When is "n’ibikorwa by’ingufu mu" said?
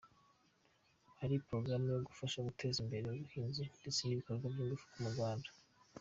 4.03-5.09